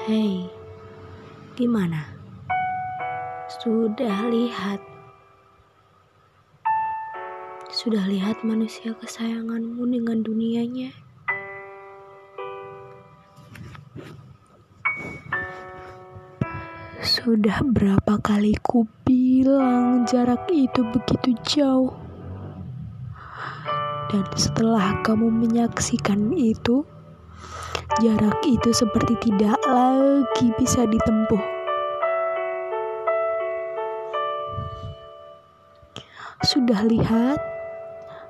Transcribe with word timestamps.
Hei, 0.00 0.48
gimana? 1.60 2.08
Sudah 3.60 4.32
lihat? 4.32 4.80
Sudah 7.68 8.08
lihat 8.08 8.40
manusia 8.40 8.96
kesayanganmu 8.96 9.84
dengan 9.84 10.24
dunianya? 10.24 10.96
Sudah 17.04 17.60
berapa 17.60 18.16
kali 18.24 18.56
ku 18.64 18.88
bilang 19.04 20.08
jarak 20.08 20.48
itu 20.48 20.80
begitu 20.96 21.36
jauh. 21.44 21.92
Dan 24.08 24.24
setelah 24.32 25.04
kamu 25.04 25.28
menyaksikan 25.28 26.32
itu, 26.32 26.88
jarak 27.98 28.38
itu 28.46 28.70
seperti 28.70 29.18
tidak 29.18 29.58
lagi 29.66 30.54
bisa 30.54 30.86
ditempuh. 30.86 31.42
Sudah 36.46 36.86
lihat, 36.86 37.42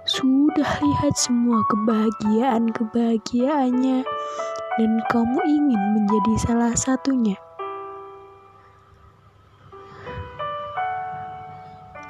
sudah 0.09 0.81
lihat 0.81 1.13
semua 1.15 1.61
kebahagiaan-kebahagiaannya, 1.69 4.01
dan 4.81 4.93
kamu 5.13 5.41
ingin 5.45 5.83
menjadi 5.95 6.35
salah 6.41 6.73
satunya. 6.73 7.37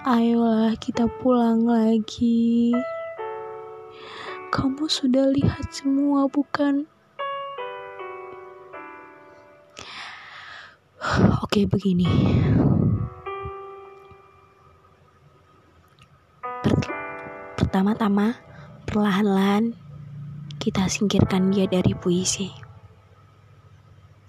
Ayolah, 0.09 0.73
kita 0.81 1.05
pulang 1.21 1.69
lagi. 1.69 2.73
Kamu 4.49 4.89
sudah 4.89 5.29
lihat 5.29 5.77
semua, 5.77 6.25
bukan? 6.33 6.89
Oke, 11.51 11.67
begini. 11.67 12.07
Pertama-tama, 17.59 18.39
perlahan-lahan 18.87 19.75
kita 20.63 20.87
singkirkan 20.87 21.51
dia 21.51 21.67
dari 21.67 21.91
puisi. 21.99 22.55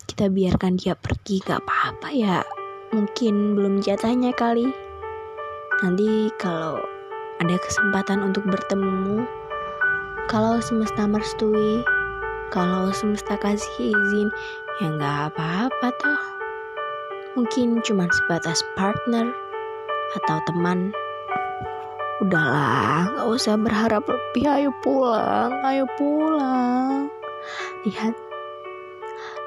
Kita 0.02 0.34
biarkan 0.34 0.82
dia 0.82 0.98
pergi, 0.98 1.46
gak 1.46 1.62
apa-apa 1.62 2.10
ya. 2.10 2.42
Mungkin 2.90 3.54
belum 3.54 3.86
jatahnya 3.86 4.34
kali. 4.34 4.74
Nanti 5.86 6.34
kalau 6.42 6.82
ada 7.38 7.54
kesempatan 7.62 8.26
untuk 8.26 8.50
bertemu, 8.50 9.30
kalau 10.26 10.58
semesta 10.58 11.06
merestui, 11.06 11.86
kalau 12.50 12.90
semesta 12.90 13.38
kasih 13.38 13.94
izin, 13.94 14.34
ya 14.82 14.90
nggak 14.90 15.38
apa-apa 15.38 15.88
toh. 16.02 16.31
Mungkin 17.32 17.80
cuma 17.88 18.12
sebatas 18.12 18.60
partner 18.76 19.32
atau 20.20 20.38
teman. 20.52 20.92
Udahlah, 22.20 23.08
nggak 23.08 23.28
usah 23.32 23.56
berharap 23.56 24.04
lebih. 24.06 24.46
Ayo 24.52 24.70
pulang, 24.84 25.56
ayo 25.64 25.88
pulang. 25.96 27.08
Lihat, 27.88 28.14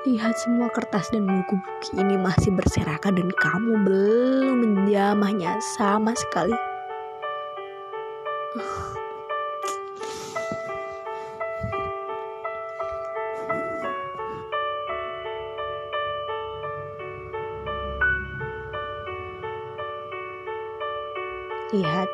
lihat 0.08 0.34
semua 0.40 0.72
kertas 0.72 1.12
dan 1.12 1.28
buku-buku 1.28 1.92
ini 2.00 2.16
masih 2.18 2.50
berserakan 2.56 3.20
dan 3.20 3.30
kamu 3.36 3.72
belum 3.84 4.56
menjamahnya 4.64 5.60
sama 5.76 6.16
sekali. 6.16 6.56
Lihat, 21.74 22.06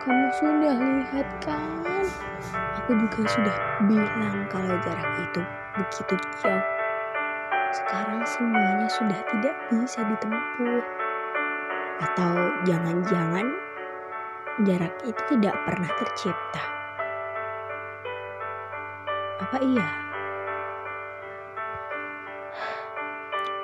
kamu 0.00 0.32
sudah 0.40 0.72
lihat 0.80 1.28
kan? 1.44 2.08
Aku 2.80 2.96
juga 2.96 3.28
sudah 3.28 3.56
bilang 3.84 4.48
kalau 4.48 4.80
jarak 4.80 5.12
itu 5.28 5.44
begitu 5.76 6.16
jauh. 6.40 6.64
Sekarang 7.68 8.24
semuanya 8.24 8.88
sudah 8.88 9.20
tidak 9.28 9.52
bisa 9.68 10.00
ditempuh. 10.08 10.80
Atau 12.00 12.32
jangan-jangan 12.64 13.44
jarak 14.64 14.96
itu 15.04 15.20
tidak 15.36 15.60
pernah 15.68 15.92
tercipta. 16.00 16.64
Apa 19.44 19.56
iya? 19.60 19.88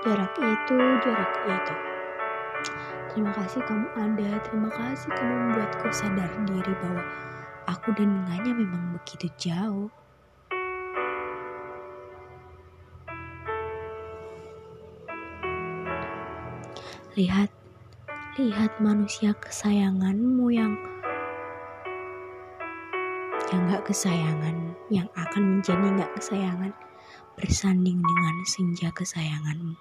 Jarak 0.04 0.37
itu, 0.37 0.76
jarak 1.00 1.32
itu. 1.48 1.96
Terima 3.16 3.32
kasih 3.32 3.65
kamu 3.65 3.88
ada, 3.97 4.28
terima 4.44 4.69
kasih 4.77 5.09
kamu 5.09 5.34
membuatku 5.49 5.88
sadar 5.88 6.28
diri 6.44 6.72
bahwa 6.84 7.00
aku 7.65 7.97
dan 7.97 8.12
dengannya 8.12 8.53
memang 8.60 8.93
begitu 8.93 9.32
jauh. 9.41 9.88
Lihat, 17.16 17.49
lihat 18.37 18.76
manusia 18.84 19.32
kesayanganmu 19.41 20.53
yang 20.53 20.76
yang 23.49 23.65
gak 23.72 23.88
kesayangan, 23.88 24.76
yang 24.93 25.09
akan 25.16 25.56
menjadi 25.56 26.05
gak 26.05 26.12
kesayangan, 26.21 26.76
bersanding 27.41 27.97
dengan 27.97 28.37
senja 28.44 28.93
kesayanganmu. 28.93 29.72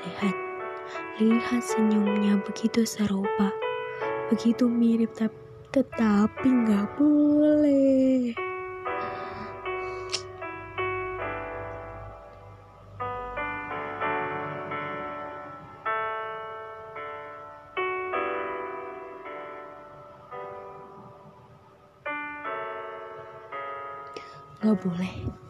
Lihat, 0.00 0.43
lihat 1.20 1.62
senyumnya 1.62 2.40
begitu 2.44 2.82
serupa, 2.82 3.52
begitu 4.30 4.66
mirip 4.66 5.12
tapi 5.14 5.44
tetapi 5.74 6.46
nggak 6.46 6.86
boleh. 6.94 8.30
Nggak 24.62 24.78
boleh. 24.78 25.43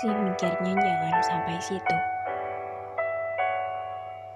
Sih 0.00 0.08
mikirnya 0.08 0.72
jangan 0.72 1.16
sampai 1.20 1.56
situ? 1.60 1.96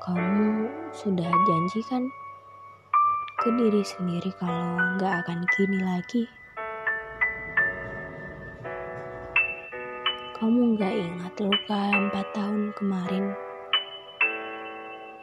Kamu 0.05 0.69
sudah 0.93 1.33
janjikan 1.33 2.05
ke 3.41 3.49
diri 3.57 3.81
sendiri 3.81 4.29
kalau 4.37 4.77
nggak 5.01 5.25
akan 5.25 5.41
gini 5.57 5.81
lagi. 5.81 6.23
Kamu 10.37 10.77
nggak 10.77 10.93
ingat 10.93 11.33
luka 11.41 11.81
empat 11.89 12.27
tahun 12.37 12.77
kemarin? 12.77 13.33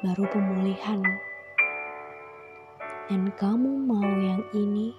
Baru 0.01 0.25
pemulihan. 0.33 0.99
Dan 3.05 3.29
kamu 3.37 3.85
mau 3.85 4.09
yang 4.17 4.41
ini? 4.57 4.97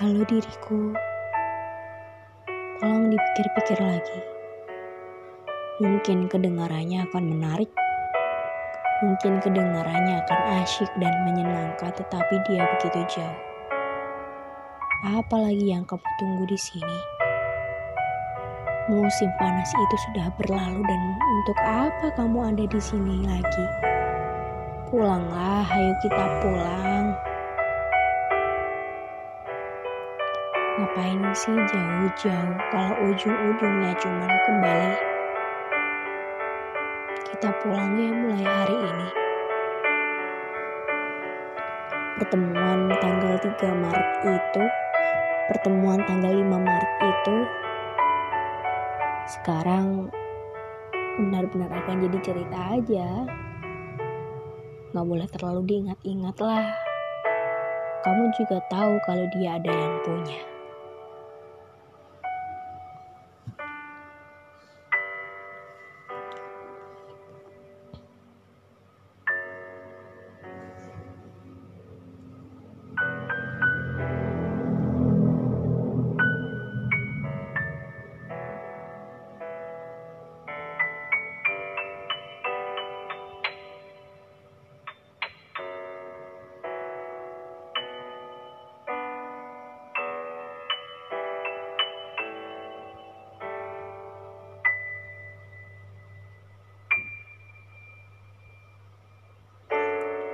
Halo 0.00 0.24
diriku, 0.24 0.96
tolong 2.80 3.08
dipikir-pikir 3.08 3.78
lagi. 3.80 4.20
Mungkin 5.80 6.28
kedengarannya 6.28 7.04
akan 7.08 7.24
menarik, 7.36 7.68
mungkin 9.04 9.40
kedengarannya 9.44 10.24
akan 10.24 10.40
asyik 10.64 10.88
dan 11.00 11.12
menyenangkan, 11.28 11.92
tetapi 11.92 12.34
dia 12.48 12.64
begitu 12.76 13.20
jauh. 13.20 13.40
Apalagi 15.04 15.72
yang 15.76 15.84
kamu 15.84 16.08
tunggu 16.16 16.44
di 16.48 16.58
sini? 16.58 16.98
Musim 18.88 19.28
panas 19.36 19.68
itu 19.74 19.96
sudah 20.08 20.30
berlalu 20.40 20.80
dan 20.86 21.00
untuk 21.20 21.58
apa 21.66 22.06
kamu 22.16 22.54
ada 22.54 22.64
di 22.64 22.80
sini 22.80 23.26
lagi? 23.28 23.66
Pulanglah, 24.88 25.66
ayo 25.68 25.92
kita 26.00 26.24
pulang. 26.40 26.95
Ngapain 30.76 31.24
sih 31.32 31.56
jauh-jauh 31.56 32.56
kalau 32.68 32.92
ujung-ujungnya 33.08 33.96
cuman 33.96 34.28
kembali? 34.44 34.92
Kita 37.32 37.48
pulang 37.64 37.96
ya 37.96 38.12
mulai 38.12 38.44
hari 38.44 38.76
ini. 38.76 39.08
Pertemuan 42.20 42.92
tanggal 43.00 43.40
3 43.40 43.56
Maret 43.72 44.10
itu, 44.28 44.62
pertemuan 45.48 46.04
tanggal 46.04 46.32
5 46.36 46.44
Maret 46.44 46.92
itu 47.08 47.36
sekarang 49.32 50.12
benar-benar 51.16 51.72
akan 51.72 52.04
jadi 52.04 52.18
cerita 52.20 52.58
aja 52.76 53.08
nggak 54.92 55.06
boleh 55.08 55.28
terlalu 55.32 55.60
diingat-ingat 55.64 56.36
lah 56.38 56.68
kamu 58.04 58.28
juga 58.36 58.60
tahu 58.68 59.00
kalau 59.08 59.24
dia 59.34 59.56
ada 59.56 59.72
yang 59.72 59.96
punya 60.04 60.55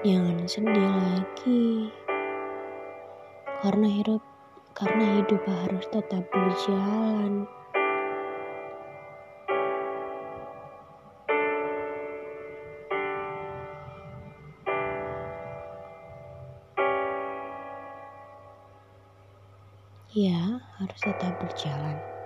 Jangan 0.02 0.50
sedih 0.50 0.90
lagi. 0.98 1.86
Karena 3.62 3.86
hidup 3.86 4.18
karena 4.74 5.22
hidup 5.22 5.38
harus 5.46 5.86
tetap 5.94 6.26
berjalan. 6.34 7.46
Ya, 20.10 20.58
harus 20.82 20.98
tetap 20.98 21.38
berjalan. 21.38 22.21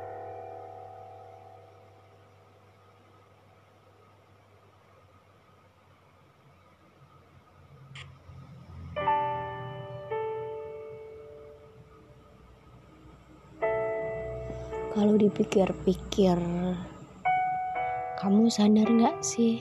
Kalau 14.96 15.12
dipikir-pikir, 15.20 16.40
kamu 18.16 18.48
sadar 18.48 18.88
gak 18.96 19.20
sih? 19.20 19.60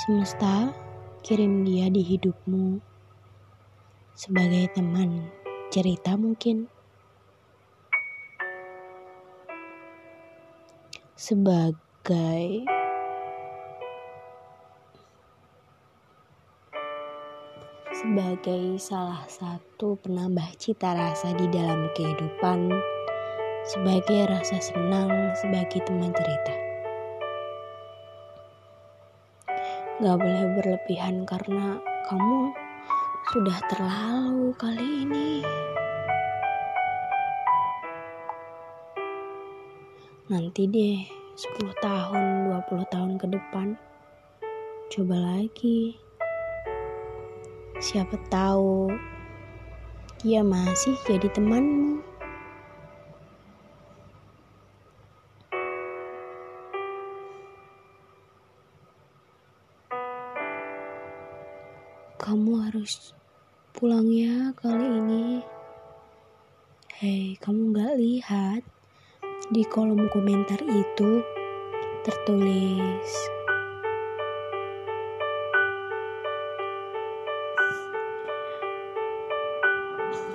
Semesta 0.00 0.72
kirim 1.20 1.60
dia 1.60 1.92
di 1.92 2.00
hidupmu 2.00 2.80
sebagai 4.16 4.72
teman 4.72 5.28
cerita 5.68 6.16
mungkin. 6.16 6.72
Sebagai 11.12 12.64
sebagai 17.92 18.80
salah 18.80 19.20
satu 19.28 20.00
penambah 20.00 20.48
cita 20.56 20.96
rasa 20.96 21.36
di 21.36 21.44
dalam 21.52 21.92
kehidupan 21.92 22.96
sebagai 23.68 24.32
rasa 24.32 24.56
senang 24.64 25.12
sebagai 25.36 25.84
teman 25.84 26.08
cerita. 26.16 26.56
Gak 30.00 30.16
boleh 30.16 30.44
berlebihan 30.56 31.28
karena 31.28 31.76
kamu 32.08 32.48
sudah 33.28 33.58
terlalu 33.68 34.56
kali 34.56 34.88
ini. 35.04 35.44
Nanti 40.32 40.64
deh 40.64 41.04
10 41.36 41.84
tahun, 41.84 42.48
20 42.64 42.88
tahun 42.88 43.12
ke 43.20 43.26
depan 43.36 43.76
coba 44.88 45.16
lagi. 45.20 45.92
Siapa 47.84 48.16
tahu 48.32 48.88
dia 50.24 50.40
masih 50.40 50.96
jadi 51.04 51.28
temanmu. 51.36 52.17
Kamu 62.28 62.60
harus 62.60 63.16
pulang 63.72 64.12
ya 64.12 64.52
kali 64.60 64.84
ini. 64.84 65.40
Hei, 67.00 67.40
kamu 67.40 67.72
gak 67.72 67.96
lihat 67.96 68.60
di 69.48 69.64
kolom 69.64 70.12
komentar 70.12 70.60
itu 70.60 71.24
tertulis. 72.04 73.10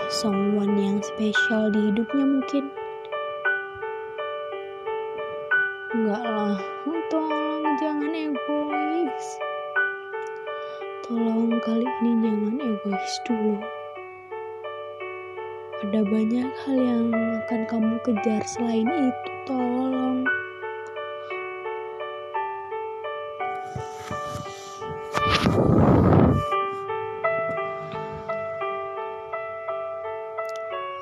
Someone 0.09 0.73
yang 0.73 0.97
spesial 1.05 1.69
di 1.69 1.93
hidupnya 1.93 2.25
mungkin. 2.25 2.73
Enggak 5.93 6.25
lah 6.25 6.57
tolong 7.13 7.69
jangan 7.77 8.17
egois 8.17 9.52
Tolong 11.03 11.51
kali 11.59 11.83
ini 11.83 12.11
jangan 12.23 12.55
egois 12.63 13.15
dulu. 13.27 13.59
Ada 15.83 15.99
banyak 15.99 16.47
hal 16.63 16.77
yang 16.79 17.11
akan 17.11 17.61
kamu 17.67 17.95
kejar 18.07 18.39
selain 18.47 18.87
itu. 18.87 19.31
Tolong. 19.43 20.23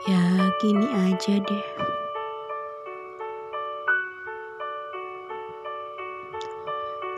Ya, 0.10 0.50
gini 0.58 0.88
aja 0.90 1.38
deh. 1.38 1.66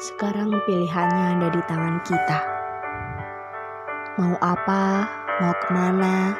Sekarang 0.03 0.51
pilihannya 0.67 1.39
ada 1.39 1.47
di 1.47 1.63
tangan 1.63 2.03
kita 2.03 2.62
mau 4.13 4.37
apa, 4.45 5.09
mau 5.41 5.53
ke 5.57 5.67
mana, 5.73 6.37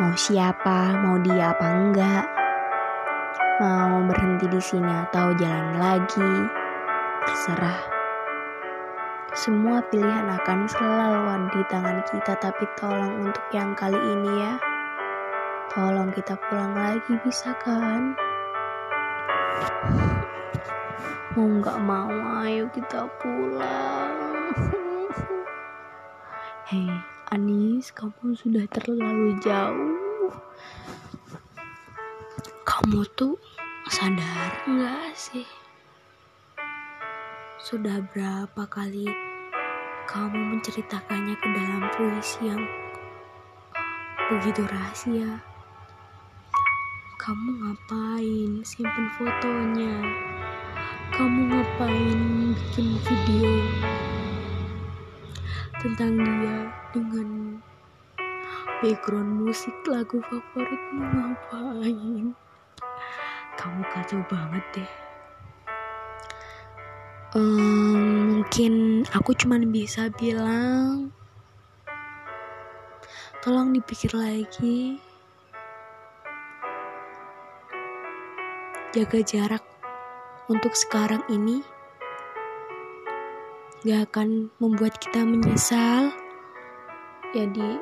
mau 0.00 0.16
siapa, 0.16 0.96
mau 1.04 1.20
dia 1.20 1.52
apa 1.52 1.66
enggak, 1.76 2.24
mau 3.60 4.00
berhenti 4.08 4.48
di 4.48 4.56
sini 4.56 4.88
atau 5.04 5.36
jalan 5.36 5.76
lagi, 5.76 6.32
terserah. 7.28 7.80
Semua 9.36 9.84
pilihan 9.92 10.24
akan 10.40 10.64
selalu 10.64 11.20
ada 11.36 11.48
di 11.52 11.62
tangan 11.68 12.00
kita, 12.08 12.32
tapi 12.40 12.64
tolong 12.80 13.28
untuk 13.28 13.44
yang 13.52 13.76
kali 13.76 14.00
ini 14.16 14.32
ya, 14.40 14.56
tolong 15.76 16.08
kita 16.16 16.32
pulang 16.48 16.72
lagi 16.72 17.12
bisa 17.20 17.52
kan? 17.60 18.16
Mau 21.36 21.60
nggak 21.60 21.76
mau, 21.84 22.08
ayo 22.40 22.64
kita 22.72 23.04
pulang. 23.20 24.25
Hei, 26.66 26.90
Anis, 27.30 27.94
kamu 27.94 28.34
sudah 28.34 28.66
terlalu 28.66 29.38
jauh. 29.38 30.34
Kamu 32.66 33.06
tuh 33.14 33.38
sadar 33.86 34.66
nggak 34.66 35.14
sih? 35.14 35.46
Sudah 37.62 38.02
berapa 38.10 38.66
kali 38.66 39.06
kamu 40.10 40.58
menceritakannya 40.58 41.38
ke 41.38 41.48
dalam 41.54 41.86
puisi 41.94 42.50
yang 42.50 42.66
begitu 44.26 44.66
rahasia? 44.66 45.38
Kamu 47.14 47.62
ngapain 47.62 48.66
simpen 48.66 49.06
fotonya? 49.14 50.02
Kamu 51.14 51.46
ngapain 51.46 52.18
bikin 52.58 52.98
video? 53.06 53.54
Tentang 55.84 56.16
dia 56.16 56.72
dengan 56.96 57.60
background 58.80 59.44
musik 59.44 59.76
lagu 59.84 60.24
favoritmu 60.24 61.04
ngapain? 61.04 62.32
Kamu 63.56 63.82
kacau 63.92 64.20
banget 64.28 64.64
deh. 64.72 64.92
Um, 67.36 68.40
mungkin 68.40 69.04
aku 69.12 69.36
cuman 69.36 69.68
bisa 69.68 70.08
bilang 70.16 71.12
tolong 73.44 73.76
dipikir 73.76 74.16
lagi. 74.16 74.96
Jaga 78.96 79.20
jarak 79.20 79.64
untuk 80.48 80.72
sekarang 80.72 81.20
ini 81.28 81.60
gak 83.84 84.08
akan 84.08 84.48
membuat 84.56 84.96
kita 84.96 85.20
menyesal. 85.20 86.08
Jadi 87.36 87.76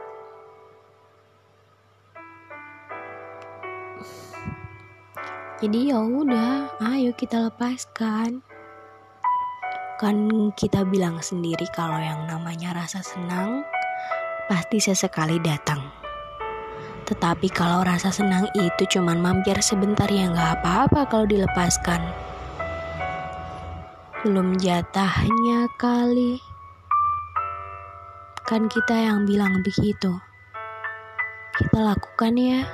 jadi 5.62 5.94
ya 5.94 5.98
udah 6.02 6.74
ayo 6.90 7.14
kita 7.14 7.46
lepaskan. 7.46 8.42
Kan 10.02 10.16
kita 10.58 10.82
bilang 10.82 11.22
sendiri 11.22 11.70
kalau 11.70 12.02
yang 12.02 12.26
namanya 12.26 12.74
rasa 12.74 12.98
senang 12.98 13.62
pasti 14.50 14.82
sesekali 14.82 15.38
datang. 15.38 15.78
Tetapi 17.04 17.52
kalau 17.52 17.84
rasa 17.84 18.10
senang 18.10 18.50
itu 18.56 18.98
cuman 18.98 19.20
mampir 19.20 19.60
sebentar 19.62 20.08
ya 20.10 20.26
nggak 20.32 20.60
apa-apa 20.60 21.06
kalau 21.06 21.28
dilepaskan. 21.28 22.23
Belum 24.24 24.56
jatahnya 24.56 25.68
kali. 25.76 26.40
Kan 28.48 28.72
kita 28.72 28.96
yang 28.96 29.28
bilang 29.28 29.60
begitu. 29.60 30.16
Kita 31.52 31.92
lakukan 31.92 32.32
ya. 32.32 32.64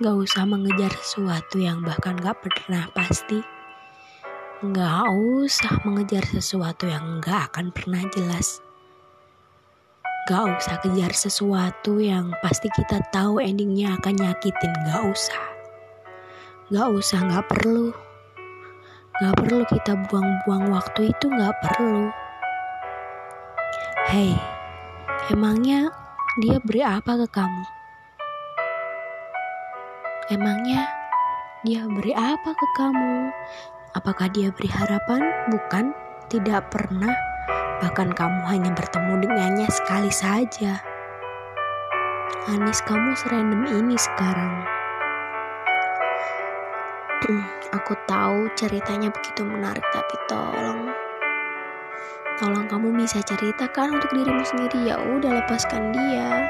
Gak 0.00 0.16
usah 0.24 0.48
mengejar 0.48 0.88
sesuatu 1.04 1.60
yang 1.60 1.84
bahkan 1.84 2.16
gak 2.16 2.48
pernah 2.48 2.88
pasti. 2.96 3.44
Gak 4.72 5.04
usah 5.12 5.84
mengejar 5.84 6.24
sesuatu 6.24 6.88
yang 6.88 7.20
gak 7.20 7.52
akan 7.52 7.76
pernah 7.76 8.00
jelas. 8.08 8.64
Gak 10.32 10.48
usah 10.48 10.80
kejar 10.80 11.12
sesuatu 11.12 12.00
yang 12.00 12.32
pasti 12.40 12.72
kita 12.72 13.04
tahu 13.12 13.36
endingnya 13.36 14.00
akan 14.00 14.16
nyakitin. 14.16 14.72
Gak 14.88 15.12
usah. 15.12 15.44
Gak 16.72 16.88
usah, 16.88 17.20
gak 17.28 17.52
perlu. 17.52 18.13
Gak 19.22 19.34
perlu 19.38 19.62
kita 19.70 19.94
buang-buang 20.10 20.74
waktu 20.74 21.14
itu 21.14 21.26
gak 21.30 21.54
perlu. 21.62 22.10
Hei, 24.10 24.34
emangnya 25.30 25.92
dia 26.42 26.58
beri 26.62 26.82
apa 26.82 27.22
ke 27.22 27.28
kamu? 27.30 27.64
Emangnya 30.34 30.90
dia 31.62 31.86
beri 31.86 32.10
apa 32.10 32.50
ke 32.54 32.66
kamu? 32.74 33.30
Apakah 33.94 34.26
dia 34.34 34.50
beri 34.50 34.66
harapan? 34.66 35.22
Bukan, 35.46 35.94
tidak 36.26 36.74
pernah 36.74 37.14
Bahkan 37.84 38.16
kamu 38.16 38.40
hanya 38.48 38.70
bertemu 38.72 39.28
dengannya 39.28 39.68
sekali 39.68 40.08
saja. 40.08 40.80
Anis 42.48 42.80
kamu 42.88 43.12
serandom 43.12 43.68
ini 43.68 43.96
sekarang. 44.00 44.73
Aku 47.84 47.92
tahu 48.08 48.48
ceritanya 48.56 49.12
begitu 49.12 49.44
menarik 49.44 49.84
tapi 49.92 50.16
tolong 50.24 50.88
Tolong 52.34 52.66
kamu 52.66 52.96
bisa 52.98 53.22
ceritakan 53.22 54.00
untuk 54.00 54.10
dirimu 54.10 54.42
sendiri 54.42 54.90
ya 54.90 54.98
udah 54.98 55.38
lepaskan 55.38 55.94
dia. 55.94 56.48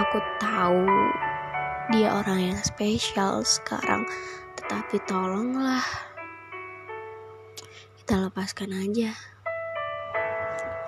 Aku 0.00 0.18
tahu 0.42 0.82
dia 1.94 2.10
orang 2.16 2.50
yang 2.50 2.58
spesial 2.66 3.46
sekarang, 3.46 4.02
tetapi 4.58 4.98
tolonglah 5.06 5.86
kita 8.00 8.26
lepaskan 8.26 8.74
aja. 8.74 9.14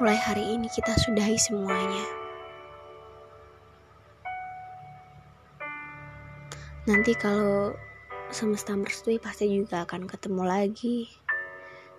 Mulai 0.02 0.18
hari 0.18 0.44
ini 0.58 0.66
kita 0.66 0.96
sudahi 0.98 1.38
semuanya. 1.38 2.02
Nanti 6.90 7.14
kalau 7.14 7.78
semesta 8.28 8.76
merestui 8.76 9.16
pasti 9.16 9.48
juga 9.48 9.88
akan 9.88 10.04
ketemu 10.04 10.42
lagi. 10.44 11.08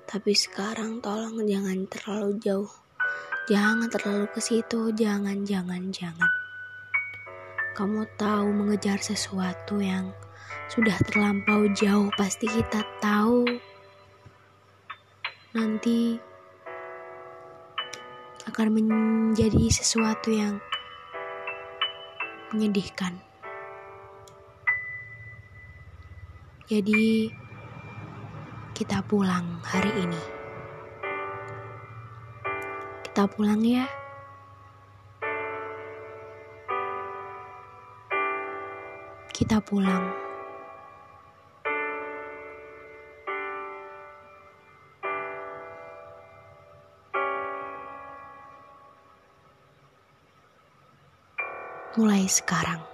Tapi 0.05 0.33
sekarang 0.33 1.01
tolong 1.01 1.41
jangan 1.45 1.85
terlalu 1.89 2.37
jauh. 2.41 2.71
Jangan 3.49 3.89
terlalu 3.89 4.25
ke 4.29 4.41
situ, 4.41 4.93
jangan, 4.93 5.41
jangan, 5.41 5.89
jangan. 5.89 6.31
Kamu 7.73 8.05
tahu 8.17 8.47
mengejar 8.53 9.01
sesuatu 9.01 9.81
yang 9.81 10.13
sudah 10.69 10.97
terlampau 11.09 11.65
jauh, 11.73 12.13
pasti 12.13 12.45
kita 12.45 12.85
tahu 13.01 13.45
nanti 15.57 16.21
akan 18.45 18.67
menjadi 18.69 19.65
sesuatu 19.73 20.29
yang 20.29 20.61
menyedihkan. 22.53 23.28
Jadi, 26.69 27.33
kita 28.77 29.01
pulang 29.09 29.57
hari 29.65 29.89
ini. 30.05 30.21
Kita 33.09 33.25
pulang 33.25 33.57
ya. 33.65 33.89
Kita 39.33 39.57
pulang. 39.65 40.29
mulai 51.99 52.31
sekarang. 52.31 52.88